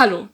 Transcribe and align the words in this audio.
Hallo, 0.00 0.28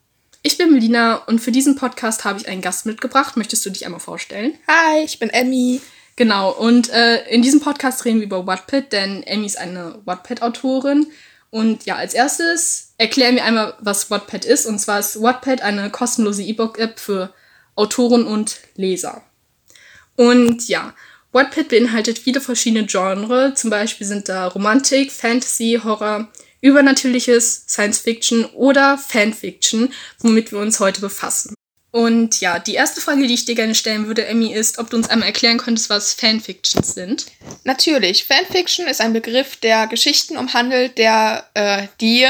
ich 0.44 0.58
bin 0.58 0.70
Melina 0.70 1.16
und 1.26 1.40
für 1.40 1.50
diesen 1.50 1.74
Podcast 1.74 2.24
habe 2.24 2.38
ich 2.38 2.46
einen 2.46 2.62
Gast 2.62 2.86
mitgebracht. 2.86 3.36
Möchtest 3.36 3.66
du 3.66 3.70
dich 3.70 3.84
einmal 3.84 3.98
vorstellen? 3.98 4.54
Hi, 4.68 5.02
ich 5.04 5.18
bin 5.18 5.28
Emmy. 5.28 5.80
Genau, 6.14 6.52
und 6.52 6.88
äh, 6.90 7.28
in 7.28 7.42
diesem 7.42 7.58
Podcast 7.58 8.04
reden 8.04 8.20
wir 8.20 8.26
über 8.26 8.46
Wattpad, 8.46 8.92
denn 8.92 9.24
Emmy 9.24 9.44
ist 9.44 9.58
eine 9.58 9.98
Wattpad-Autorin. 10.04 11.08
Und 11.50 11.84
ja, 11.84 11.96
als 11.96 12.14
erstes 12.14 12.94
erklären 12.96 13.34
wir 13.34 13.42
einmal, 13.42 13.74
was 13.80 14.08
Wattpad 14.08 14.44
ist. 14.44 14.66
Und 14.66 14.78
zwar 14.78 15.00
ist 15.00 15.20
Wattpad 15.20 15.62
eine 15.62 15.90
kostenlose 15.90 16.44
E-Book-App 16.44 17.00
für 17.00 17.34
Autoren 17.74 18.24
und 18.24 18.60
Leser. 18.76 19.24
Und 20.14 20.68
ja, 20.68 20.94
Wattpad 21.32 21.70
beinhaltet 21.70 22.20
viele 22.20 22.40
verschiedene 22.40 22.86
Genres. 22.86 23.58
Zum 23.58 23.70
Beispiel 23.70 24.06
sind 24.06 24.28
da 24.28 24.46
Romantik, 24.46 25.10
Fantasy, 25.10 25.80
Horror, 25.82 26.28
Übernatürliches, 26.60 27.64
Science 27.68 27.98
Fiction 27.98 28.44
oder 28.46 28.98
Fanfiction, 28.98 29.92
womit 30.20 30.52
wir 30.52 30.58
uns 30.58 30.80
heute 30.80 31.00
befassen. 31.00 31.54
Und 31.96 32.42
ja, 32.42 32.58
die 32.58 32.74
erste 32.74 33.00
Frage, 33.00 33.26
die 33.26 33.32
ich 33.32 33.46
dir 33.46 33.54
gerne 33.54 33.74
stellen 33.74 34.06
würde, 34.06 34.26
Emmy, 34.26 34.52
ist, 34.52 34.78
ob 34.78 34.90
du 34.90 34.98
uns 34.98 35.08
einmal 35.08 35.28
erklären 35.28 35.56
könntest, 35.56 35.88
was 35.88 36.12
Fanfictions 36.12 36.92
sind. 36.92 37.24
Natürlich. 37.64 38.24
Fanfiction 38.24 38.86
ist 38.86 39.00
ein 39.00 39.14
Begriff, 39.14 39.56
der 39.56 39.86
Geschichten 39.86 40.36
umhandelt, 40.36 40.98
der 40.98 41.48
äh, 41.54 41.86
die 42.02 42.26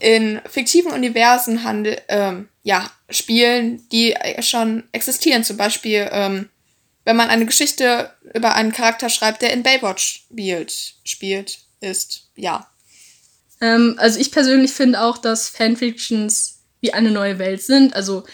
in 0.00 0.40
fiktiven 0.48 0.92
Universen 0.92 1.64
handel, 1.64 2.00
ähm, 2.08 2.48
ja, 2.62 2.90
spielen, 3.08 3.88
die 3.90 4.14
schon 4.40 4.84
existieren. 4.92 5.44
Zum 5.44 5.56
Beispiel, 5.56 6.08
ähm, 6.12 6.50
wenn 7.04 7.16
man 7.16 7.30
eine 7.30 7.46
Geschichte 7.46 8.14
über 8.34 8.54
einen 8.54 8.72
Charakter 8.72 9.08
schreibt, 9.08 9.40
der 9.42 9.52
in 9.52 9.62
Baywatch 9.62 10.26
spielt, 10.28 10.94
spielt 11.04 11.58
ist, 11.80 12.28
ja. 12.36 12.66
Ähm, 13.60 13.94
also 13.98 14.18
ich 14.18 14.32
persönlich 14.32 14.72
finde 14.72 15.00
auch, 15.02 15.18
dass 15.18 15.48
Fanfictions 15.48 16.60
wie 16.80 16.92
eine 16.92 17.10
neue 17.10 17.38
Welt 17.38 17.62
sind. 17.62 17.94
Also 17.94 18.24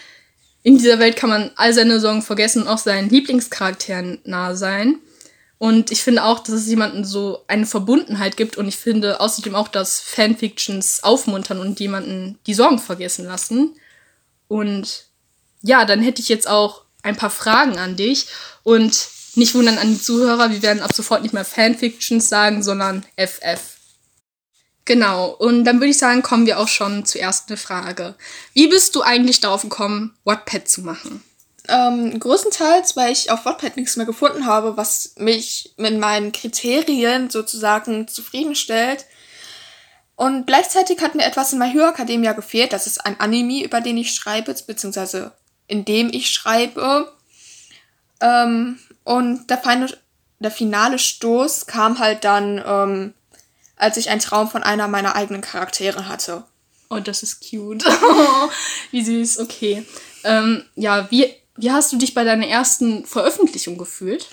in 0.62 0.78
dieser 0.78 0.98
Welt 0.98 1.16
kann 1.16 1.30
man 1.30 1.50
all 1.56 1.72
seine 1.72 2.00
Sorgen 2.00 2.22
vergessen 2.22 2.62
und 2.62 2.68
auch 2.68 2.78
seinen 2.78 3.10
Lieblingscharakteren 3.10 4.20
nahe 4.24 4.56
sein. 4.56 4.98
Und 5.58 5.90
ich 5.90 6.02
finde 6.02 6.24
auch, 6.24 6.40
dass 6.40 6.54
es 6.54 6.66
jemanden 6.66 7.04
so 7.04 7.44
eine 7.48 7.66
Verbundenheit 7.66 8.36
gibt. 8.36 8.56
Und 8.56 8.68
ich 8.68 8.76
finde 8.76 9.20
außerdem 9.20 9.54
auch, 9.54 9.68
dass 9.68 10.00
Fanfictions 10.00 11.02
aufmuntern 11.02 11.60
und 11.60 11.80
jemanden 11.80 12.38
die 12.46 12.54
Sorgen 12.54 12.78
vergessen 12.78 13.24
lassen. 13.24 13.74
Und 14.48 15.06
ja, 15.62 15.84
dann 15.84 16.02
hätte 16.02 16.20
ich 16.20 16.28
jetzt 16.28 16.48
auch 16.48 16.82
ein 17.02 17.16
paar 17.16 17.30
Fragen 17.30 17.78
an 17.78 17.96
dich. 17.96 18.26
Und 18.64 19.08
nicht 19.34 19.54
wundern 19.54 19.78
an 19.78 19.92
die 19.92 20.00
Zuhörer, 20.00 20.50
wir 20.50 20.62
werden 20.62 20.82
ab 20.82 20.92
sofort 20.94 21.22
nicht 21.22 21.34
mehr 21.34 21.44
Fanfictions 21.44 22.28
sagen, 22.28 22.62
sondern 22.62 23.04
FF. 23.16 23.75
Genau, 24.86 25.30
und 25.30 25.64
dann 25.64 25.80
würde 25.80 25.90
ich 25.90 25.98
sagen, 25.98 26.22
kommen 26.22 26.46
wir 26.46 26.60
auch 26.60 26.68
schon 26.68 27.04
zur 27.04 27.20
ersten 27.20 27.56
Frage. 27.56 28.14
Wie 28.54 28.68
bist 28.68 28.94
du 28.94 29.02
eigentlich 29.02 29.40
darauf 29.40 29.62
gekommen, 29.62 30.16
Wattpad 30.24 30.68
zu 30.68 30.82
machen? 30.82 31.22
Ähm, 31.68 32.18
größtenteils, 32.20 32.96
weil 32.96 33.10
ich 33.12 33.32
auf 33.32 33.44
Wattpad 33.44 33.76
nichts 33.76 33.96
mehr 33.96 34.06
gefunden 34.06 34.46
habe, 34.46 34.76
was 34.76 35.14
mich 35.18 35.74
mit 35.76 35.98
meinen 35.98 36.30
Kriterien 36.30 37.30
sozusagen 37.30 38.06
zufriedenstellt. 38.06 39.06
Und 40.14 40.46
gleichzeitig 40.46 41.02
hat 41.02 41.16
mir 41.16 41.24
etwas 41.24 41.52
in 41.52 41.58
My 41.58 41.68
Hero 41.68 41.88
Academia 41.88 42.32
gefehlt. 42.32 42.72
Das 42.72 42.86
ist 42.86 43.04
ein 43.04 43.18
Anime, 43.18 43.64
über 43.64 43.80
den 43.80 43.98
ich 43.98 44.14
schreibe, 44.14 44.54
beziehungsweise 44.68 45.32
in 45.66 45.84
dem 45.84 46.10
ich 46.12 46.30
schreibe. 46.30 47.12
Ähm, 48.20 48.78
und 49.02 49.50
der, 49.50 49.58
feine, 49.58 49.88
der 50.38 50.52
finale 50.52 51.00
Stoß 51.00 51.66
kam 51.66 51.98
halt 51.98 52.22
dann 52.22 52.62
ähm, 52.64 53.14
als 53.76 53.96
ich 53.96 54.10
einen 54.10 54.20
Traum 54.20 54.48
von 54.48 54.62
einer 54.62 54.88
meiner 54.88 55.14
eigenen 55.14 55.42
Charaktere 55.42 56.08
hatte. 56.08 56.44
Oh, 56.88 56.98
das 56.98 57.22
ist 57.22 57.48
cute. 57.48 57.84
wie 58.90 59.04
süß, 59.04 59.38
okay. 59.40 59.84
Ähm, 60.24 60.64
ja, 60.74 61.10
wie, 61.10 61.32
wie 61.56 61.70
hast 61.70 61.92
du 61.92 61.96
dich 61.96 62.14
bei 62.14 62.24
deiner 62.24 62.46
ersten 62.46 63.04
Veröffentlichung 63.06 63.76
gefühlt? 63.76 64.26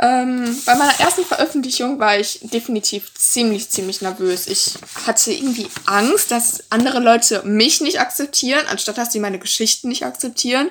Ähm, 0.00 0.56
bei 0.64 0.76
meiner 0.76 0.98
ersten 1.00 1.24
Veröffentlichung 1.24 1.98
war 1.98 2.18
ich 2.18 2.38
definitiv 2.42 3.12
ziemlich, 3.14 3.68
ziemlich 3.70 4.00
nervös. 4.00 4.46
Ich 4.46 4.74
hatte 5.06 5.32
irgendwie 5.32 5.66
Angst, 5.86 6.30
dass 6.30 6.70
andere 6.70 7.00
Leute 7.00 7.42
mich 7.44 7.80
nicht 7.80 8.00
akzeptieren, 8.00 8.64
anstatt 8.68 8.96
dass 8.96 9.12
sie 9.12 9.18
meine 9.18 9.40
Geschichten 9.40 9.88
nicht 9.88 10.04
akzeptieren. 10.04 10.70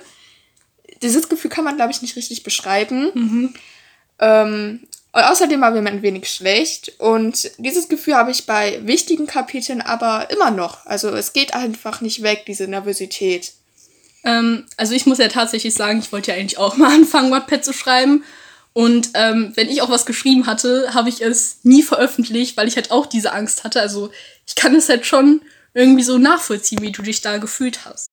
Dieses 1.02 1.28
Gefühl 1.28 1.52
kann 1.52 1.66
man, 1.66 1.76
glaube 1.76 1.92
ich, 1.92 2.02
nicht 2.02 2.16
richtig 2.16 2.44
beschreiben. 2.44 3.12
Mhm. 3.14 3.54
Ähm, 4.20 4.88
und 5.18 5.24
außerdem 5.24 5.62
war 5.62 5.72
mir 5.72 5.80
ein 5.90 6.04
wenig 6.04 6.30
schlecht. 6.30 6.94
Und 7.00 7.50
dieses 7.58 7.90
Gefühl 7.90 8.14
habe 8.14 8.30
ich 8.30 8.46
bei 8.46 8.80
wichtigen 8.86 9.26
Kapiteln 9.26 9.82
aber 9.82 10.30
immer 10.30 10.52
noch. 10.52 10.86
Also 10.86 11.10
es 11.10 11.34
geht 11.34 11.56
einfach 11.56 12.02
nicht 12.02 12.22
weg, 12.22 12.44
diese 12.46 12.68
Nervosität. 12.68 13.54
Ähm, 14.24 14.68
also 14.78 14.94
ich 14.94 15.08
muss 15.08 15.18
ja 15.18 15.28
tatsächlich 15.28 15.74
sagen, 15.74 15.98
ich 15.98 16.12
wollte 16.12 16.30
ja 16.30 16.38
eigentlich 16.38 16.60
auch 16.60 16.78
mal 16.78 16.94
anfangen, 16.94 17.32
Wattpad 17.32 17.66
zu 17.66 17.74
schreiben. 17.74 18.26
Und 18.74 19.10
ähm, 19.16 19.54
wenn 19.56 19.70
ich 19.70 19.82
auch 19.82 19.90
was 19.90 20.06
geschrieben 20.06 20.46
hatte, 20.46 20.94
habe 20.94 21.10
ich 21.10 21.20
es 21.20 21.62
nie 21.64 21.82
veröffentlicht, 21.82 22.56
weil 22.56 22.68
ich 22.68 22.76
halt 22.76 22.92
auch 22.92 23.08
diese 23.08 23.34
Angst 23.34 23.64
hatte. 23.64 23.82
Also 23.82 24.12
ich 24.46 24.54
kann 24.54 24.76
es 24.76 24.88
halt 24.88 25.08
schon 25.08 25.42
irgendwie 25.74 26.04
so 26.04 26.20
nachvollziehen, 26.20 26.84
wie 26.84 26.92
du 26.92 27.02
dich 27.02 27.22
da 27.22 27.40
gefühlt 27.40 27.86
hast. 27.86 28.12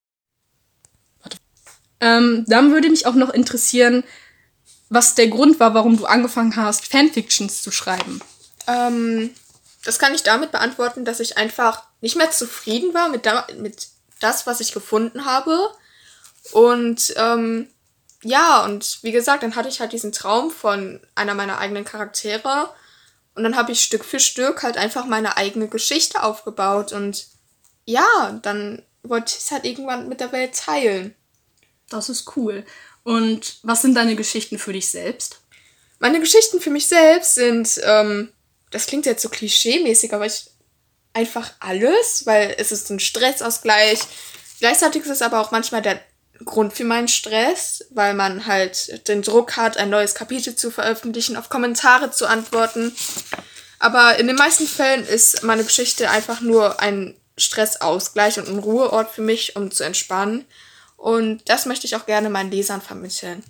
Ähm, 2.00 2.46
dann 2.48 2.72
würde 2.72 2.88
mich 2.88 3.04
auch 3.04 3.14
noch 3.14 3.28
interessieren, 3.28 4.04
was 4.94 5.14
der 5.14 5.28
Grund 5.28 5.60
war, 5.60 5.74
warum 5.74 5.96
du 5.96 6.06
angefangen 6.06 6.56
hast, 6.56 6.86
Fanfictions 6.86 7.62
zu 7.62 7.70
schreiben. 7.70 8.20
Ähm, 8.66 9.30
das 9.84 9.98
kann 9.98 10.14
ich 10.14 10.22
damit 10.22 10.52
beantworten, 10.52 11.04
dass 11.04 11.20
ich 11.20 11.36
einfach 11.36 11.82
nicht 12.00 12.16
mehr 12.16 12.30
zufrieden 12.30 12.94
war 12.94 13.08
mit, 13.08 13.26
da, 13.26 13.46
mit 13.58 13.88
das, 14.20 14.46
was 14.46 14.60
ich 14.60 14.72
gefunden 14.72 15.24
habe. 15.24 15.70
Und 16.52 17.12
ähm, 17.16 17.68
ja, 18.22 18.64
und 18.64 19.00
wie 19.02 19.12
gesagt, 19.12 19.42
dann 19.42 19.56
hatte 19.56 19.68
ich 19.68 19.80
halt 19.80 19.92
diesen 19.92 20.12
Traum 20.12 20.50
von 20.50 21.00
einer 21.14 21.34
meiner 21.34 21.58
eigenen 21.58 21.84
Charaktere. 21.84 22.70
Und 23.34 23.42
dann 23.42 23.56
habe 23.56 23.72
ich 23.72 23.82
Stück 23.82 24.04
für 24.04 24.20
Stück 24.20 24.62
halt 24.62 24.78
einfach 24.78 25.04
meine 25.04 25.36
eigene 25.36 25.68
Geschichte 25.68 26.22
aufgebaut. 26.22 26.92
Und 26.92 27.26
ja, 27.84 28.38
dann 28.42 28.82
wollte 29.02 29.34
ich 29.36 29.44
es 29.44 29.50
halt 29.50 29.64
irgendwann 29.64 30.08
mit 30.08 30.20
der 30.20 30.32
Welt 30.32 30.56
teilen. 30.56 31.14
Das 31.90 32.08
ist 32.08 32.36
cool. 32.36 32.64
Und 33.04 33.58
was 33.62 33.82
sind 33.82 33.94
deine 33.94 34.16
Geschichten 34.16 34.58
für 34.58 34.72
dich 34.72 34.90
selbst? 34.90 35.40
Meine 36.00 36.20
Geschichten 36.20 36.60
für 36.60 36.70
mich 36.70 36.86
selbst 36.86 37.34
sind, 37.34 37.80
ähm, 37.84 38.32
das 38.70 38.86
klingt 38.86 39.06
jetzt 39.06 39.22
so 39.22 39.28
klischee-mäßig, 39.28 40.12
aber 40.12 40.26
ich 40.26 40.50
einfach 41.12 41.52
alles, 41.60 42.26
weil 42.26 42.56
es 42.58 42.72
ist 42.72 42.90
ein 42.90 42.98
Stressausgleich. 42.98 44.00
Gleichzeitig 44.58 45.02
ist 45.04 45.10
es 45.10 45.22
aber 45.22 45.40
auch 45.40 45.52
manchmal 45.52 45.80
der 45.80 46.00
Grund 46.44 46.72
für 46.72 46.84
meinen 46.84 47.08
Stress, 47.08 47.84
weil 47.90 48.14
man 48.14 48.46
halt 48.46 49.06
den 49.08 49.22
Druck 49.22 49.56
hat, 49.56 49.76
ein 49.76 49.90
neues 49.90 50.14
Kapitel 50.14 50.56
zu 50.56 50.70
veröffentlichen, 50.70 51.36
auf 51.36 51.48
Kommentare 51.48 52.10
zu 52.10 52.26
antworten. 52.26 52.94
Aber 53.78 54.18
in 54.18 54.26
den 54.26 54.36
meisten 54.36 54.66
Fällen 54.66 55.06
ist 55.06 55.42
meine 55.44 55.62
Geschichte 55.62 56.10
einfach 56.10 56.40
nur 56.40 56.80
ein 56.80 57.16
Stressausgleich 57.36 58.38
und 58.38 58.48
ein 58.48 58.58
Ruheort 58.58 59.12
für 59.12 59.22
mich, 59.22 59.56
um 59.56 59.70
zu 59.70 59.84
entspannen. 59.84 60.44
Und 61.04 61.50
das 61.50 61.66
möchte 61.66 61.86
ich 61.86 61.96
auch 61.96 62.06
gerne 62.06 62.30
meinen 62.30 62.50
Lesern 62.50 62.80
vermitteln. 62.80 63.44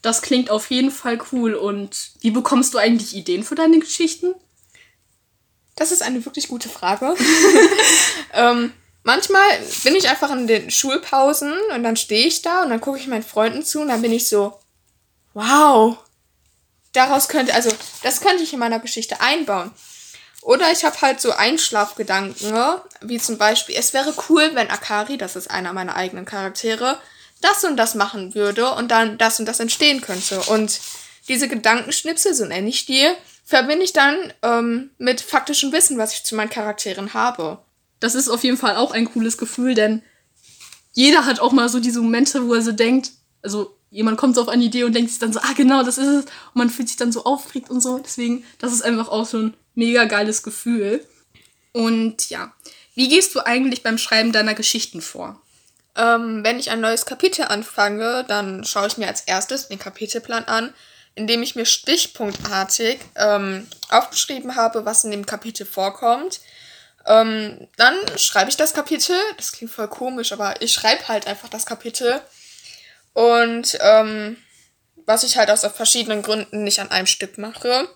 Das 0.00 0.22
klingt 0.22 0.48
auf 0.48 0.70
jeden 0.70 0.90
Fall 0.90 1.18
cool. 1.32 1.52
Und 1.52 2.12
wie 2.20 2.30
bekommst 2.30 2.72
du 2.72 2.78
eigentlich 2.78 3.14
Ideen 3.14 3.44
für 3.44 3.54
deine 3.54 3.78
Geschichten? 3.78 4.34
Das 5.76 5.92
ist 5.92 6.00
eine 6.00 6.24
wirklich 6.24 6.48
gute 6.48 6.70
Frage. 6.70 7.14
ähm, 8.32 8.72
manchmal 9.02 9.44
bin 9.82 9.94
ich 9.96 10.08
einfach 10.08 10.30
in 10.30 10.46
den 10.46 10.70
Schulpausen 10.70 11.52
und 11.74 11.82
dann 11.82 11.96
stehe 11.96 12.26
ich 12.26 12.40
da 12.40 12.62
und 12.62 12.70
dann 12.70 12.80
gucke 12.80 12.98
ich 12.98 13.06
meinen 13.06 13.22
Freunden 13.22 13.62
zu 13.62 13.82
und 13.82 13.88
dann 13.88 14.00
bin 14.00 14.12
ich 14.12 14.26
so, 14.26 14.58
wow, 15.34 15.98
daraus 16.92 17.28
könnte, 17.28 17.52
also 17.52 17.70
das 18.02 18.22
könnte 18.22 18.42
ich 18.42 18.54
in 18.54 18.60
meiner 18.60 18.80
Geschichte 18.80 19.20
einbauen. 19.20 19.72
Oder 20.44 20.70
ich 20.70 20.84
habe 20.84 21.00
halt 21.00 21.22
so 21.22 21.32
Einschlafgedanken, 21.32 22.50
ne? 22.50 22.82
wie 23.00 23.18
zum 23.18 23.38
Beispiel, 23.38 23.76
es 23.78 23.94
wäre 23.94 24.12
cool, 24.28 24.50
wenn 24.52 24.70
Akari, 24.70 25.16
das 25.16 25.36
ist 25.36 25.50
einer 25.50 25.72
meiner 25.72 25.96
eigenen 25.96 26.26
Charaktere, 26.26 26.98
das 27.40 27.64
und 27.64 27.78
das 27.78 27.94
machen 27.94 28.34
würde 28.34 28.70
und 28.74 28.90
dann 28.90 29.16
das 29.16 29.40
und 29.40 29.46
das 29.46 29.58
entstehen 29.58 30.02
könnte. 30.02 30.42
Und 30.42 30.80
diese 31.28 31.48
Gedankenschnipsel, 31.48 32.34
so 32.34 32.44
nenne 32.44 32.68
ich 32.68 32.84
die, 32.84 33.06
verbinde 33.42 33.84
ich 33.84 33.94
dann 33.94 34.34
ähm, 34.42 34.90
mit 34.98 35.22
faktischem 35.22 35.72
Wissen, 35.72 35.96
was 35.96 36.12
ich 36.12 36.24
zu 36.24 36.34
meinen 36.34 36.50
Charakteren 36.50 37.14
habe. 37.14 37.60
Das 37.98 38.14
ist 38.14 38.28
auf 38.28 38.44
jeden 38.44 38.58
Fall 38.58 38.76
auch 38.76 38.92
ein 38.92 39.06
cooles 39.06 39.38
Gefühl, 39.38 39.74
denn 39.74 40.02
jeder 40.92 41.24
hat 41.24 41.40
auch 41.40 41.52
mal 41.52 41.70
so 41.70 41.80
diese 41.80 42.02
Momente, 42.02 42.46
wo 42.46 42.52
er 42.52 42.60
so 42.60 42.72
denkt, 42.72 43.12
also 43.40 43.74
jemand 43.94 44.18
kommt 44.18 44.34
so 44.34 44.42
auf 44.42 44.48
eine 44.48 44.64
Idee 44.64 44.82
und 44.82 44.92
denkt 44.92 45.10
sich 45.10 45.20
dann 45.20 45.32
so, 45.32 45.38
ah 45.40 45.52
genau, 45.56 45.84
das 45.84 45.98
ist 45.98 46.08
es. 46.08 46.24
Und 46.24 46.56
man 46.56 46.68
fühlt 46.68 46.88
sich 46.88 46.96
dann 46.96 47.12
so 47.12 47.24
aufgeregt 47.24 47.70
und 47.70 47.80
so. 47.80 47.98
Deswegen, 47.98 48.44
das 48.58 48.72
ist 48.72 48.82
einfach 48.82 49.08
auch 49.08 49.24
so 49.24 49.38
ein 49.38 49.56
mega 49.76 50.04
geiles 50.04 50.42
Gefühl. 50.42 51.06
Und 51.72 52.28
ja, 52.28 52.52
wie 52.96 53.08
gehst 53.08 53.34
du 53.34 53.40
eigentlich 53.40 53.84
beim 53.84 53.98
Schreiben 53.98 54.32
deiner 54.32 54.54
Geschichten 54.54 55.00
vor? 55.00 55.40
Ähm, 55.96 56.42
wenn 56.42 56.58
ich 56.58 56.70
ein 56.70 56.80
neues 56.80 57.06
Kapitel 57.06 57.44
anfange, 57.44 58.24
dann 58.26 58.64
schaue 58.64 58.88
ich 58.88 58.98
mir 58.98 59.06
als 59.06 59.20
erstes 59.22 59.68
den 59.68 59.78
Kapitelplan 59.78 60.44
an, 60.44 60.74
indem 61.14 61.44
ich 61.44 61.54
mir 61.54 61.64
stichpunktartig 61.64 62.98
ähm, 63.14 63.68
aufgeschrieben 63.90 64.56
habe, 64.56 64.84
was 64.84 65.04
in 65.04 65.12
dem 65.12 65.24
Kapitel 65.24 65.64
vorkommt. 65.64 66.40
Ähm, 67.06 67.68
dann 67.76 67.94
schreibe 68.16 68.50
ich 68.50 68.56
das 68.56 68.74
Kapitel. 68.74 69.16
Das 69.36 69.52
klingt 69.52 69.72
voll 69.72 69.86
komisch, 69.86 70.32
aber 70.32 70.60
ich 70.62 70.72
schreibe 70.72 71.06
halt 71.06 71.28
einfach 71.28 71.48
das 71.48 71.64
Kapitel. 71.64 72.20
Und 73.14 73.78
ähm, 73.80 74.36
was 75.06 75.24
ich 75.24 75.36
halt 75.36 75.50
aus 75.50 75.66
verschiedenen 75.66 76.22
Gründen 76.22 76.64
nicht 76.64 76.80
an 76.80 76.90
einem 76.90 77.06
Stück 77.06 77.38
mache. 77.38 77.88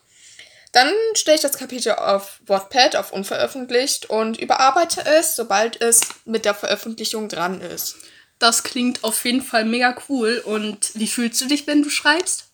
Dann 0.72 0.92
stelle 1.14 1.36
ich 1.36 1.42
das 1.42 1.56
Kapitel 1.56 1.92
auf 1.92 2.40
Wordpad, 2.46 2.96
auf 2.96 3.12
unveröffentlicht 3.12 4.10
und 4.10 4.38
überarbeite 4.38 5.04
es, 5.06 5.34
sobald 5.34 5.80
es 5.80 6.02
mit 6.24 6.44
der 6.44 6.54
Veröffentlichung 6.54 7.28
dran 7.28 7.60
ist. 7.60 7.96
Das 8.38 8.62
klingt 8.62 9.02
auf 9.02 9.24
jeden 9.24 9.42
Fall 9.42 9.64
mega 9.64 9.96
cool. 10.08 10.42
Und 10.44 10.94
wie 10.94 11.08
fühlst 11.08 11.40
du 11.40 11.46
dich, 11.46 11.66
wenn 11.66 11.82
du 11.82 11.90
schreibst? 11.90 12.50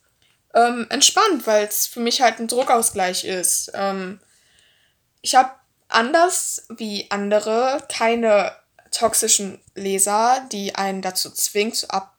Ähm, 0.55 0.87
entspannt, 0.89 1.47
weil 1.47 1.67
es 1.67 1.87
für 1.87 2.01
mich 2.01 2.23
halt 2.23 2.39
ein 2.39 2.47
Druckausgleich 2.47 3.25
ist. 3.25 3.73
Ähm, 3.75 4.21
ich 5.21 5.35
habe 5.35 5.51
anders 5.89 6.67
wie 6.69 7.11
andere 7.11 7.85
keine 7.93 8.57
toxischen 8.93 9.61
Leser, 9.75 10.47
die 10.53 10.77
einen 10.77 11.03
dazu 11.03 11.31
zwingt, 11.31 11.91
ab, 11.91 12.14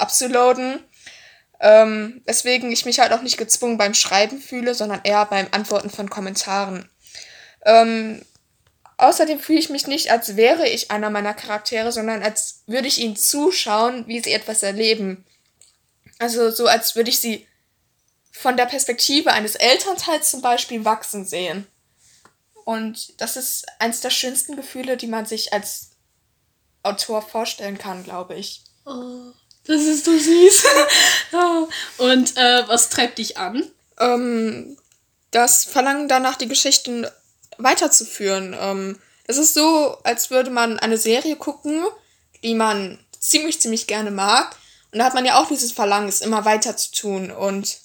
abzuladen. 0.00 0.82
Ähm, 1.58 2.22
weswegen 2.26 2.70
ich 2.70 2.84
mich 2.84 3.00
halt 3.00 3.12
auch 3.12 3.22
nicht 3.22 3.38
gezwungen 3.38 3.78
beim 3.78 3.94
Schreiben 3.94 4.40
fühle, 4.40 4.74
sondern 4.74 5.00
eher 5.04 5.24
beim 5.24 5.46
Antworten 5.52 5.88
von 5.88 6.10
Kommentaren. 6.10 6.88
Ähm, 7.64 8.22
außerdem 8.98 9.40
fühle 9.40 9.58
ich 9.58 9.70
mich 9.70 9.86
nicht, 9.86 10.10
als 10.10 10.36
wäre 10.36 10.68
ich 10.68 10.90
einer 10.90 11.08
meiner 11.08 11.32
Charaktere, 11.32 11.92
sondern 11.92 12.22
als 12.22 12.62
würde 12.66 12.88
ich 12.88 13.00
ihnen 13.00 13.16
zuschauen, 13.16 14.06
wie 14.06 14.22
sie 14.22 14.32
etwas 14.32 14.62
erleben. 14.62 15.24
Also 16.18 16.50
so, 16.50 16.66
als 16.66 16.94
würde 16.94 17.10
ich 17.10 17.20
sie 17.20 17.46
von 18.32 18.56
der 18.56 18.66
Perspektive 18.66 19.32
eines 19.32 19.54
Elternteils 19.54 20.30
zum 20.30 20.42
Beispiel 20.42 20.84
wachsen 20.84 21.24
sehen. 21.24 21.66
Und 22.64 23.20
das 23.20 23.36
ist 23.36 23.64
eines 23.78 24.00
der 24.00 24.10
schönsten 24.10 24.56
Gefühle, 24.56 24.96
die 24.96 25.06
man 25.06 25.24
sich 25.24 25.52
als 25.52 25.92
Autor 26.82 27.22
vorstellen 27.22 27.78
kann, 27.78 28.04
glaube 28.04 28.34
ich. 28.34 28.62
Oh, 28.84 29.32
das 29.66 29.82
ist 29.82 30.04
so 30.04 30.16
süß. 30.16 30.64
Und 31.98 32.36
äh, 32.36 32.68
was 32.68 32.88
treibt 32.88 33.18
dich 33.18 33.36
an? 33.36 33.70
Ähm, 33.98 34.76
das 35.30 35.64
Verlangen 35.64 36.08
danach, 36.08 36.36
die 36.36 36.48
Geschichten 36.48 37.06
weiterzuführen. 37.58 38.56
Ähm, 38.58 38.98
es 39.26 39.38
ist 39.38 39.54
so, 39.54 39.98
als 40.04 40.30
würde 40.30 40.50
man 40.50 40.78
eine 40.78 40.98
Serie 40.98 41.36
gucken, 41.36 41.84
die 42.42 42.54
man 42.54 42.98
ziemlich, 43.18 43.60
ziemlich 43.60 43.86
gerne 43.86 44.10
mag. 44.10 44.56
Und 44.92 45.00
da 45.00 45.04
hat 45.04 45.14
man 45.14 45.24
ja 45.24 45.38
auch 45.38 45.48
dieses 45.48 45.72
Verlangen, 45.72 46.08
es 46.08 46.20
immer 46.20 46.44
weiter 46.44 46.76
zu 46.76 46.92
tun. 46.92 47.30
Und 47.30 47.78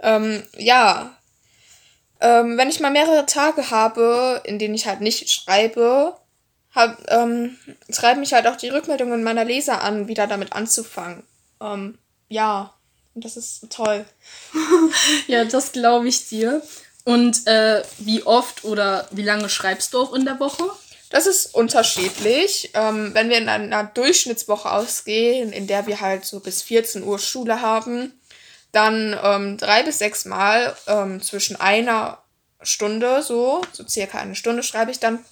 ähm, 0.00 0.46
ja, 0.56 1.16
ähm, 2.20 2.56
wenn 2.56 2.70
ich 2.70 2.80
mal 2.80 2.90
mehrere 2.90 3.26
Tage 3.26 3.70
habe, 3.70 4.42
in 4.44 4.58
denen 4.58 4.74
ich 4.74 4.86
halt 4.86 5.00
nicht 5.00 5.30
schreibe, 5.30 6.16
hab, 6.76 7.10
ähm, 7.10 7.56
treiben 7.90 8.20
mich 8.20 8.32
halt 8.32 8.46
auch 8.46 8.56
die 8.56 8.68
Rückmeldungen 8.68 9.24
meiner 9.24 9.44
Leser 9.44 9.82
an, 9.82 10.06
wieder 10.06 10.28
damit 10.28 10.52
anzufangen. 10.52 11.24
Ähm, 11.60 11.98
ja, 12.28 12.72
und 13.14 13.24
das 13.24 13.36
ist 13.36 13.68
toll. 13.70 14.04
ja, 15.26 15.44
das 15.44 15.72
glaube 15.72 16.06
ich 16.06 16.28
dir. 16.28 16.62
Und 17.04 17.46
äh, 17.46 17.82
wie 17.98 18.22
oft 18.24 18.64
oder 18.64 19.08
wie 19.10 19.22
lange 19.22 19.48
schreibst 19.48 19.94
du 19.94 20.00
auch 20.00 20.12
in 20.12 20.24
der 20.24 20.38
Woche? 20.38 20.64
Das 21.08 21.26
ist 21.26 21.54
unterschiedlich. 21.54 22.72
Ähm, 22.74 23.14
wenn 23.14 23.30
wir 23.30 23.38
in 23.38 23.48
einer 23.48 23.84
Durchschnittswoche 23.84 24.70
ausgehen, 24.70 25.52
in 25.52 25.66
der 25.66 25.86
wir 25.86 26.00
halt 26.00 26.24
so 26.24 26.40
bis 26.40 26.62
14 26.62 27.04
Uhr 27.04 27.18
Schule 27.18 27.62
haben, 27.62 28.12
dann 28.72 29.18
ähm, 29.22 29.56
drei 29.56 29.82
bis 29.82 29.98
sechs 29.98 30.24
Mal 30.26 30.76
ähm, 30.86 31.22
zwischen 31.22 31.56
einer 31.56 32.18
Stunde, 32.60 33.22
so, 33.22 33.62
so 33.72 33.86
circa 33.88 34.18
eine 34.18 34.34
Stunde 34.34 34.62
schreibe 34.62 34.90
ich 34.90 34.98
dann. 34.98 35.24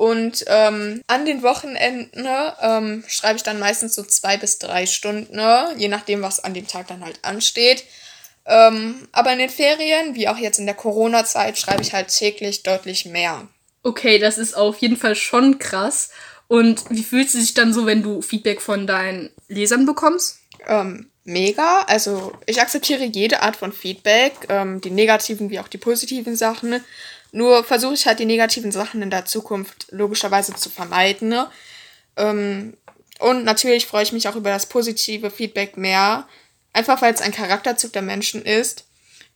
Und 0.00 0.46
ähm, 0.46 1.02
an 1.08 1.26
den 1.26 1.42
Wochenenden 1.42 2.26
ähm, 2.62 3.04
schreibe 3.06 3.36
ich 3.36 3.42
dann 3.42 3.58
meistens 3.58 3.94
so 3.94 4.02
zwei 4.02 4.38
bis 4.38 4.58
drei 4.58 4.86
Stunden, 4.86 5.36
ne? 5.36 5.74
je 5.76 5.88
nachdem, 5.88 6.22
was 6.22 6.42
an 6.42 6.54
dem 6.54 6.66
Tag 6.66 6.88
dann 6.88 7.04
halt 7.04 7.18
ansteht. 7.20 7.84
Ähm, 8.46 9.08
aber 9.12 9.34
in 9.34 9.40
den 9.40 9.50
Ferien, 9.50 10.14
wie 10.14 10.26
auch 10.26 10.38
jetzt 10.38 10.58
in 10.58 10.64
der 10.64 10.74
Corona-Zeit, 10.74 11.58
schreibe 11.58 11.82
ich 11.82 11.92
halt 11.92 12.08
täglich 12.08 12.62
deutlich 12.62 13.04
mehr. 13.04 13.46
Okay, 13.82 14.18
das 14.18 14.38
ist 14.38 14.56
auf 14.56 14.78
jeden 14.78 14.96
Fall 14.96 15.16
schon 15.16 15.58
krass. 15.58 16.08
Und 16.48 16.82
wie 16.88 17.02
fühlst 17.02 17.34
du 17.34 17.38
dich 17.38 17.52
dann 17.52 17.74
so, 17.74 17.84
wenn 17.84 18.02
du 18.02 18.22
Feedback 18.22 18.62
von 18.62 18.86
deinen 18.86 19.28
Lesern 19.48 19.84
bekommst? 19.84 20.38
Ähm, 20.66 21.10
mega. 21.24 21.82
Also 21.82 22.32
ich 22.46 22.62
akzeptiere 22.62 23.04
jede 23.04 23.42
Art 23.42 23.56
von 23.56 23.70
Feedback, 23.70 24.32
ähm, 24.48 24.80
die 24.80 24.92
negativen 24.92 25.50
wie 25.50 25.60
auch 25.60 25.68
die 25.68 25.76
positiven 25.76 26.36
Sachen. 26.36 26.82
Nur 27.32 27.64
versuche 27.64 27.94
ich 27.94 28.06
halt 28.06 28.18
die 28.18 28.26
negativen 28.26 28.72
Sachen 28.72 29.02
in 29.02 29.10
der 29.10 29.24
Zukunft 29.24 29.86
logischerweise 29.90 30.54
zu 30.54 30.68
vermeiden. 30.68 31.28
Ne? 31.28 31.50
Ähm, 32.16 32.76
und 33.18 33.44
natürlich 33.44 33.86
freue 33.86 34.02
ich 34.02 34.12
mich 34.12 34.28
auch 34.28 34.36
über 34.36 34.50
das 34.50 34.66
positive 34.66 35.30
Feedback 35.30 35.76
mehr. 35.76 36.26
Einfach 36.72 37.02
weil 37.02 37.14
es 37.14 37.20
ein 37.20 37.32
Charakterzug 37.32 37.92
der 37.92 38.02
Menschen 38.02 38.42
ist. 38.42 38.84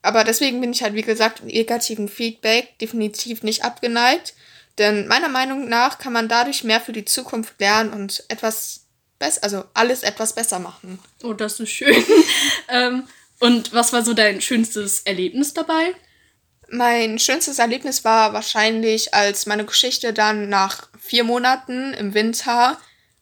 Aber 0.03 0.25
deswegen 0.25 0.61
bin 0.61 0.73
ich 0.73 0.83
halt, 0.83 0.95
wie 0.95 1.03
gesagt, 1.03 1.45
negativen 1.45 2.09
Feedback 2.09 2.79
definitiv 2.79 3.43
nicht 3.43 3.65
abgeneigt. 3.65 4.35
Denn 4.79 5.07
meiner 5.07 5.29
Meinung 5.29 5.69
nach 5.69 5.99
kann 5.99 6.13
man 6.13 6.29
dadurch 6.29 6.65
mehr 6.65 6.81
für 6.81 6.93
die 6.93 7.05
Zukunft 7.05 7.61
lernen 7.61 7.93
und 7.93 8.25
etwas 8.29 8.85
besser, 9.19 9.45
also 9.45 9.65
alles 9.73 10.03
etwas 10.03 10.35
besser 10.35 10.59
machen. 10.59 10.99
Oh, 11.23 11.33
das 11.33 11.61
ist 11.61 11.71
schön. 11.71 12.05
ähm, 12.69 13.05
und 13.41 13.73
was 13.73 13.93
war 13.93 14.05
so 14.05 14.15
dein 14.15 14.41
schönstes 14.41 15.01
Erlebnis 15.03 15.55
dabei? 15.55 15.95
Mein 16.75 17.21
schönstes 17.21 17.61
Erlebnis 17.61 18.05
war 18.05 18.33
wahrscheinlich, 18.33 19.15
als 19.15 19.47
meine 19.47 19.65
Geschichte 19.65 20.13
dann 20.13 20.49
nach 20.49 20.89
vier 20.99 21.23
Monaten 21.23 21.95
im 21.95 22.15
Winter 22.15 22.79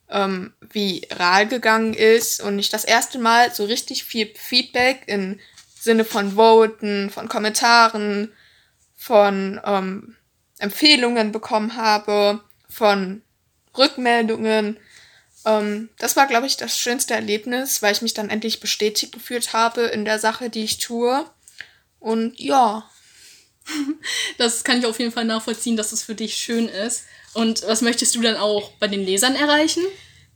ähm, 0.09 0.55
viral 0.61 1.47
gegangen 1.49 1.93
ist 1.93 2.41
und 2.41 2.59
ich 2.59 2.71
das 2.71 2.85
erste 2.85 3.19
Mal 3.19 3.55
so 3.55 3.65
richtig 3.65 4.05
viel 4.05 4.33
Feedback 4.35 5.03
im 5.07 5.39
Sinne 5.79 6.07
von 6.07 6.37
Voten, 6.37 7.11
von 7.11 7.29
Kommentaren, 7.29 8.33
von 8.97 9.61
ähm, 9.67 10.17
Empfehlungen 10.59 11.31
bekommen 11.31 11.77
habe, 11.77 12.41
von 12.71 13.21
Rückmeldungen 13.77 14.79
ähm, 15.45 15.91
das 15.99 16.17
war, 16.17 16.27
glaube 16.27 16.47
ich, 16.47 16.57
das 16.57 16.79
schönste 16.79 17.13
Erlebnis, 17.13 17.83
weil 17.83 17.93
ich 17.93 18.01
mich 18.01 18.15
dann 18.15 18.31
endlich 18.31 18.61
bestätigt 18.61 19.13
gefühlt 19.13 19.53
habe 19.53 19.83
in 19.83 20.07
der 20.07 20.19
Sache, 20.19 20.49
die 20.49 20.65
ich 20.65 20.79
tue. 20.79 21.27
Und 21.99 22.39
ja. 22.39 22.89
Das 24.39 24.65
kann 24.65 24.79
ich 24.79 24.87
auf 24.87 24.99
jeden 24.99 25.13
Fall 25.13 25.25
nachvollziehen, 25.25 25.77
dass 25.77 25.93
es 25.93 26.03
für 26.03 26.15
dich 26.15 26.35
schön 26.37 26.69
ist. 26.69 27.05
Und 27.35 27.63
was 27.67 27.83
möchtest 27.83 28.15
du 28.15 28.21
dann 28.21 28.37
auch 28.37 28.73
bei 28.81 28.89
den 28.89 29.05
Lesern 29.05 29.37
erreichen? 29.37 29.83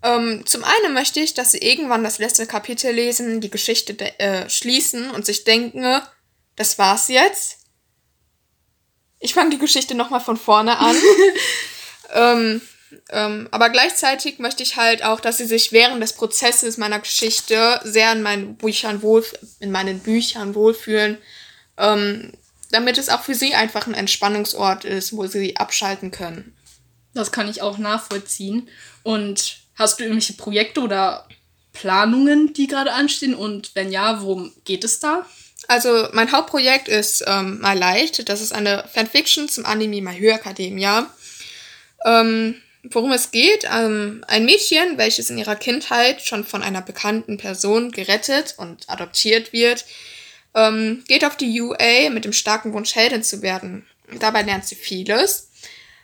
Ähm, 0.02 0.44
zum 0.46 0.62
einen 0.64 0.94
möchte 0.94 1.20
ich, 1.20 1.34
dass 1.34 1.52
sie 1.52 1.58
irgendwann 1.58 2.04
das 2.04 2.18
letzte 2.18 2.46
Kapitel 2.46 2.92
lesen, 2.92 3.40
die 3.40 3.50
Geschichte 3.50 3.98
äh, 4.18 4.48
schließen 4.48 5.10
und 5.10 5.26
sich 5.26 5.44
denken, 5.44 6.00
das 6.54 6.78
war's 6.78 7.08
jetzt. 7.08 7.58
Ich 9.18 9.34
fange 9.34 9.50
die 9.50 9.58
Geschichte 9.58 9.94
nochmal 9.94 10.20
von 10.20 10.36
vorne 10.36 10.78
an. 10.78 10.96
ähm, 12.14 12.62
ähm, 13.10 13.48
aber 13.50 13.70
gleichzeitig 13.70 14.38
möchte 14.38 14.62
ich 14.62 14.76
halt 14.76 15.02
auch, 15.02 15.20
dass 15.20 15.38
sie 15.38 15.46
sich 15.46 15.72
während 15.72 16.02
des 16.02 16.12
Prozesses 16.12 16.76
meiner 16.76 17.00
Geschichte 17.00 17.80
sehr 17.84 18.12
in 18.12 18.22
meinen 18.22 18.56
Büchern, 18.56 19.02
wohl, 19.02 19.24
in 19.60 19.70
meinen 19.70 20.00
Büchern 20.00 20.54
wohlfühlen, 20.54 21.18
ähm, 21.78 22.32
damit 22.70 22.98
es 22.98 23.08
auch 23.08 23.22
für 23.22 23.34
sie 23.34 23.54
einfach 23.54 23.86
ein 23.86 23.94
Entspannungsort 23.94 24.84
ist, 24.84 25.16
wo 25.16 25.26
sie 25.26 25.56
abschalten 25.56 26.10
können. 26.10 26.56
Das 27.14 27.32
kann 27.32 27.48
ich 27.48 27.62
auch 27.62 27.78
nachvollziehen. 27.78 28.68
Und 29.02 29.58
hast 29.76 29.98
du 29.98 30.04
irgendwelche 30.04 30.34
Projekte 30.34 30.80
oder 30.80 31.26
Planungen, 31.72 32.52
die 32.52 32.66
gerade 32.66 32.92
anstehen? 32.92 33.34
Und 33.34 33.74
wenn 33.74 33.90
ja, 33.90 34.20
worum 34.22 34.52
geht 34.64 34.84
es 34.84 35.00
da? 35.00 35.26
Also 35.68 36.08
mein 36.12 36.30
Hauptprojekt 36.32 36.88
ist 36.88 37.24
ähm, 37.26 37.60
My 37.60 37.74
Light. 37.74 38.28
Das 38.28 38.40
ist 38.40 38.52
eine 38.52 38.84
Fanfiction 38.92 39.48
zum 39.48 39.64
Anime 39.64 40.02
My 40.02 40.14
Hero 40.14 40.36
Academia. 40.36 41.10
Ähm, 42.04 42.56
worum 42.90 43.12
es 43.12 43.30
geht. 43.30 43.64
Ähm, 43.72 44.24
ein 44.28 44.44
Mädchen, 44.44 44.98
welches 44.98 45.30
in 45.30 45.38
ihrer 45.38 45.56
Kindheit 45.56 46.22
schon 46.22 46.44
von 46.44 46.62
einer 46.62 46.82
bekannten 46.82 47.38
Person 47.38 47.90
gerettet 47.90 48.54
und 48.58 48.88
adoptiert 48.88 49.52
wird, 49.52 49.84
ähm, 50.56 51.04
geht 51.06 51.24
auf 51.24 51.36
die 51.36 51.60
UA 51.60 52.10
mit 52.10 52.24
dem 52.24 52.32
starken 52.32 52.72
Wunsch, 52.72 52.96
Heldin 52.96 53.22
zu 53.22 53.42
werden. 53.42 53.86
Dabei 54.18 54.42
lernt 54.42 54.64
sie 54.64 54.74
vieles. 54.74 55.50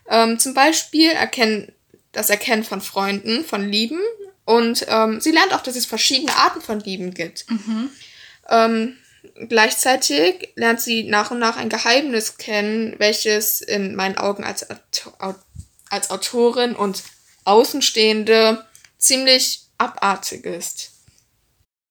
Ähm, 0.09 0.39
zum 0.39 0.55
Beispiel 0.55 1.11
erkennen, 1.11 1.73
das 2.13 2.31
Erkennen 2.31 2.63
von 2.63 2.81
Freunden, 2.81 3.45
von 3.45 3.69
Lieben. 3.69 4.01
Und 4.45 4.87
ähm, 4.89 5.21
sie 5.21 5.31
lernt 5.31 5.55
auch, 5.55 5.63
dass 5.63 5.77
es 5.77 5.87
verschiedene 5.87 6.37
Arten 6.37 6.61
von 6.61 6.81
Lieben 6.81 7.15
gibt. 7.15 7.51
Mhm. 7.51 7.91
Ähm, 8.49 8.97
gleichzeitig 9.49 10.51
lernt 10.55 10.81
sie 10.81 11.05
nach 11.05 11.31
und 11.31 11.39
nach 11.39 11.57
ein 11.57 11.71
Geheimnis 11.71 12.37
kennen, 12.37 12.95
welches 12.99 13.63
in 13.63 13.95
meinen 13.95 14.19
Augen 14.19 14.45
als 14.45 14.67
als 15.89 16.11
Autorin 16.11 16.75
und 16.75 17.03
Außenstehende 17.45 18.65
ziemlich 18.99 19.63
abartig 19.79 20.45
ist. 20.45 20.91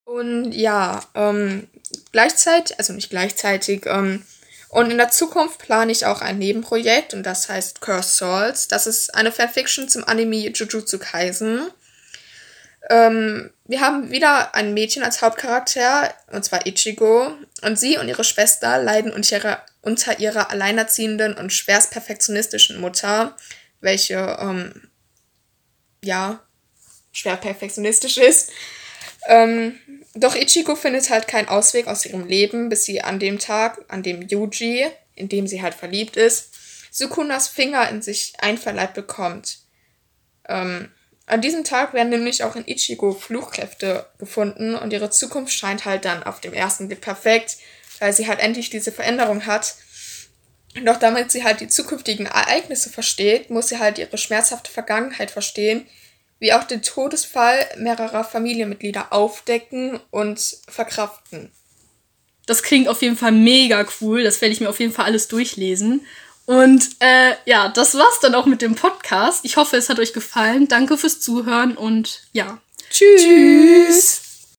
Und 0.03 0.51
ja, 0.51 1.01
ähm, 1.15 1.68
gleichzeitig, 2.12 2.77
also 2.79 2.93
nicht 2.93 3.10
gleichzeitig, 3.10 3.86
ähm, 3.86 4.24
Und 4.71 4.89
in 4.89 4.98
der 4.98 5.10
Zukunft 5.10 5.60
plane 5.60 5.91
ich 5.91 6.05
auch 6.05 6.21
ein 6.21 6.38
Nebenprojekt 6.38 7.13
und 7.13 7.24
das 7.24 7.50
heißt 7.50 7.81
Curse 7.81 8.10
Souls. 8.10 8.69
Das 8.69 8.88
ist 8.88 9.13
eine 9.13 9.33
Fanfiction 9.33 9.89
zum 9.89 10.05
Anime 10.05 10.50
Jujutsu 10.50 10.98
Kaisen. 10.98 11.69
Ähm, 12.89 13.51
wir 13.65 13.81
haben 13.81 14.12
wieder 14.12 14.55
ein 14.55 14.74
Mädchen 14.74 15.03
als 15.03 15.21
Hauptcharakter, 15.21 16.13
und 16.31 16.45
zwar 16.45 16.65
Ichigo. 16.65 17.33
Und 17.62 17.77
sie 17.77 17.98
und 17.98 18.07
ihre 18.07 18.24
Schwester 18.24 18.81
leiden 18.81 19.12
unter 19.12 19.36
ihrer, 19.38 19.65
unter 19.81 20.19
ihrer 20.19 20.51
alleinerziehenden 20.51 21.33
und 21.33 21.51
schwerst 21.51 21.91
perfektionistischen 21.91 22.79
Mutter, 22.79 23.36
welche, 23.81 24.38
ähm, 24.39 24.89
ja, 26.01 26.39
schwer 27.12 27.36
perfektionistisch 27.36 28.17
ist. 28.17 28.51
Ähm, 29.27 29.79
doch 30.13 30.36
Ichigo 30.36 30.75
findet 30.75 31.10
halt 31.10 31.27
keinen 31.27 31.48
Ausweg 31.48 31.88
aus 31.88 32.06
ihrem 32.06 32.27
Leben, 32.27 32.70
bis 32.70 32.86
sie 32.86 33.01
an 33.01 33.20
dem 33.20 33.39
Tag, 33.39 33.86
an 33.88 34.03
dem 34.03 34.22
Yuji, 34.22 34.88
in 35.15 35.30
dem 35.30 35.48
sie 35.48 35.62
halt 35.62 35.74
verliebt 35.74 36.18
ist, 36.18 36.50
Sukunas 36.91 37.48
Finger 37.48 37.88
in 37.89 38.01
sich 38.01 38.34
einverleibt 38.39 38.94
bekommt. 38.94 39.60
Ähm, 40.48 40.91
an 41.25 41.39
diesem 41.39 41.63
Tag 41.63 41.94
werden 41.94 42.10
nämlich 42.10 42.44
auch 42.44 42.58
in 42.58 42.68
Ichigo 42.68 43.13
Fluchkräfte 43.13 44.06
gefunden 44.18 44.75
und 44.75 44.91
ihre 44.91 45.10
Zukunft 45.10 45.53
scheint 45.53 45.86
halt 45.86 46.03
dann 46.03 46.24
auf 46.24 46.41
dem 46.41 46.53
ersten 46.53 46.88
Blick 46.89 47.00
perfekt, 47.00 47.58
weil 48.00 48.12
sie 48.12 48.27
halt 48.27 48.39
endlich 48.39 48.70
diese 48.70 48.91
Veränderung 48.91 49.46
hat. 49.46 49.75
Doch 50.84 50.98
damit 50.98 51.32
sie 51.32 51.46
halt 51.46 51.62
die 51.62 51.70
zukünftigen 51.70 52.25
Ereignisse 52.25 52.89
versteht, 52.89 53.50
muss 53.50 53.70
sie 53.70 53.80
halt 53.80 53.98
ihre 53.98 54.18
schmerzhafte 54.18 54.72
Vergangenheit 54.72 55.32
verstehen, 55.32 55.88
wie 56.41 56.51
auch 56.53 56.65
den 56.65 56.81
Todesfall 56.81 57.65
mehrerer 57.77 58.24
Familienmitglieder 58.24 59.13
aufdecken 59.13 60.00
und 60.10 60.57
verkraften. 60.67 61.51
Das 62.48 62.63
klingt 62.63 62.89
auf 62.89 63.03
jeden 63.03 63.15
Fall 63.15 63.31
mega 63.31 63.86
cool. 64.01 64.24
Das 64.24 64.41
werde 64.41 64.51
ich 64.51 64.60
mir 64.60 64.67
auf 64.69 64.79
jeden 64.79 64.91
Fall 64.91 65.05
alles 65.05 65.27
durchlesen. 65.27 66.05
Und 66.48 66.89
äh, 67.00 67.36
ja, 67.45 67.69
das 67.69 67.93
war's 67.93 68.19
dann 68.21 68.33
auch 68.33 68.48
mit 68.48 68.63
dem 68.63 68.74
Podcast. 68.74 69.45
Ich 69.45 69.55
hoffe, 69.55 69.77
es 69.77 69.88
hat 69.88 70.00
euch 70.00 70.13
gefallen. 70.13 70.67
Danke 70.67 70.98
fürs 70.98 71.21
Zuhören 71.21 71.77
und 71.77 72.24
ja. 72.33 72.57
Tschüss. 72.89 73.21
Tschüss. 73.21 74.31